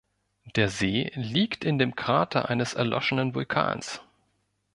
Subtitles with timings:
[0.55, 4.01] Der See liegt in dem Krater eines erloschenen Vulkans.